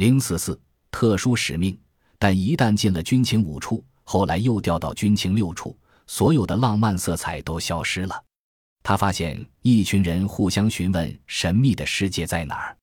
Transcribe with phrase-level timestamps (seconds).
[0.00, 0.58] 零四四
[0.90, 1.78] 特殊使命，
[2.18, 5.76] 但一旦进了军情五处，后来又调到军情六处，
[6.06, 8.24] 所有的浪漫色彩都消失了。
[8.82, 12.74] 他发现一群人互相询问神秘的世界在哪儿。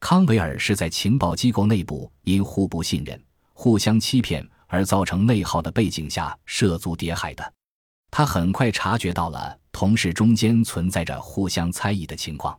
[0.00, 3.22] 康维尔是在情报机构内部因互不信任、
[3.52, 7.52] 互相欺骗而造成内耗的背景下涉足谍海的。
[8.10, 12.58] 他很快察觉到了同事中间存在着互相猜疑的情况。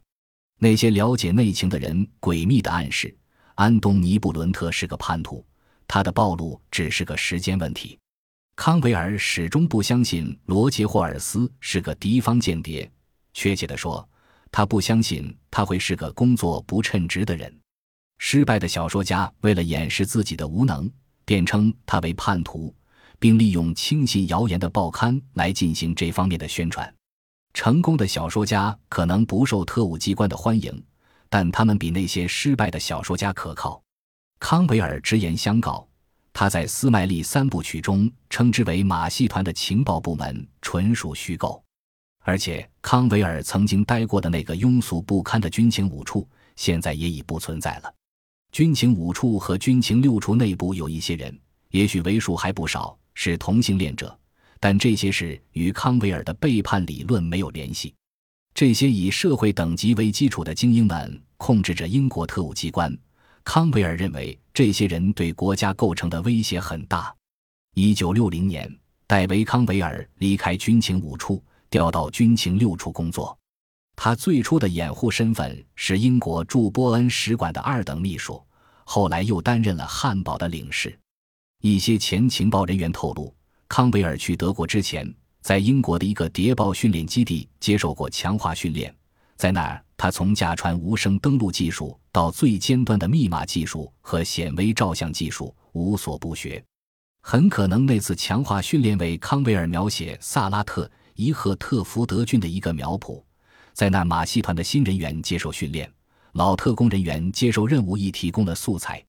[0.60, 3.12] 那些了解内情的人诡秘的暗示，
[3.56, 5.44] 安东尼·布伦特是个叛徒，
[5.88, 7.98] 他的暴露只是个时间问题。
[8.58, 12.90] 康维尔始终不相信罗杰·霍尔斯是个敌方间谍，
[13.34, 14.08] 确切地说，
[14.52, 17.54] 他不相信他会是个工作不称职的人。
[18.18, 20.90] 失败的小说家为了掩饰自己的无能，
[21.23, 22.73] 便称他为叛徒，
[23.20, 26.94] 并利用轻信谣言的报刊来进行这方面的宣传。
[27.53, 30.84] 成功的小说家可能不受特务机关的欢迎，
[31.30, 33.82] 但他们比那些失败的小说家可靠。
[34.40, 35.88] 康维尔直言相告。
[36.38, 41.64] 他在《斯麦利三部曲》中称之为马戏团的情报部门纯属虚构，
[42.26, 47.95] 而且康维尔曾经待过的那个庸俗不堪的军情五处，现在也已不存在了。
[48.52, 51.39] 军情五处和军情六处内部有一些人，
[51.70, 54.20] 也许为数还不少，是同性恋者，
[54.60, 57.95] 但这些事与康维尔的背叛理论没有联系。
[58.56, 62.98] 这些以社会等级为基础的精英们控制着英国特务机关。
[63.44, 67.14] 康维尔认为，这些人对国家构成的威胁很大。
[67.76, 68.73] 一九六零年，
[69.06, 73.38] 戴维·康维尔离开军情五处，调到军情六处工作。
[73.94, 78.42] 他最初的掩护身份是英国驻波恩使馆的二等秘书，
[78.86, 80.98] 后来又担任了汉堡的领事。
[81.61, 83.36] 一些前情报人员透露，
[83.67, 85.14] 康维尔去德国之前，
[85.46, 88.92] 在英国的一个谍报训练基地接受过强化训练，
[89.36, 89.80] 在那儿。
[89.96, 96.62] 他从驾船无声登陆技术到最尖端的密码技术和显微照相技术无所不学。
[97.22, 103.23] 很可能那次强化训练为康维尔描写萨拉特伊赫特福德郡的一个苗圃。
[103.72, 105.88] 在那马戏团的新人员接受训练，
[106.32, 109.05] 老特工人员接受任务亦提供了素材。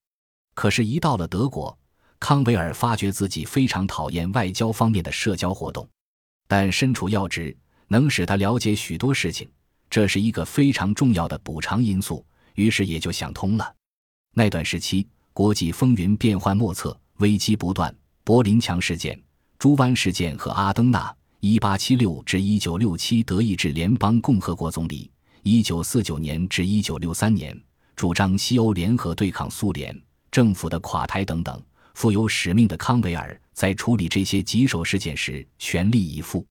[0.55, 1.77] 可是，一到了德国，
[2.21, 5.89] 康维尔发觉自己非常讨厌外交方面的社交活动，
[6.47, 7.57] 但身处要职
[7.89, 9.49] 能使他了解许多事情。
[9.89, 12.25] 这是一个非常重要的补偿因素，
[12.55, 13.75] 于是也就想通了。
[14.35, 17.95] 那段时期，国际风云变幻莫测，危机不断。
[18.25, 19.17] 柏林墙事件、
[19.57, 25.09] 猪湾事件和阿登纳 （1876 至 1967） 德意志联邦共和国总理
[25.45, 27.63] ，1949年至1963年
[27.95, 29.97] 主张西欧联合对抗苏联
[30.33, 31.63] 政府的垮台等等，
[31.97, 36.47] 负有使命的康维尔在处理这些棘手事件时全力以赴。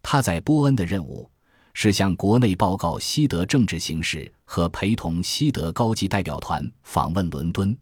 [0.00, 1.28] 他在波恩的任务。
[1.76, 7.76] 是向国内报告西德政治形势和陪同西德高级代表团访问伦敦，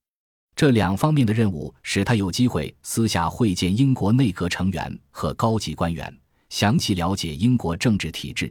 [0.56, 6.10] 这两方面的任务使他有机会私下会见英国内阁成员和高级官员，
[6.48, 8.50] 详细了解英国政治体制，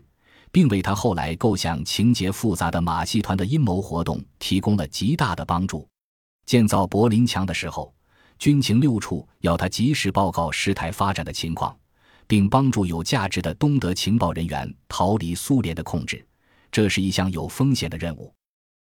[0.51, 5.87] 并为他后来构想情节复杂的马戏团的阴谋活动提供了极大的帮助。
[6.45, 7.91] 建造柏林墙的时候，
[8.41, 11.77] 军情六处要他及时报告事态发展的情况。
[12.31, 16.25] 并帮助有价值的东德情报人员逃离苏联的控制，
[16.71, 18.33] 这是一项有风险的任务。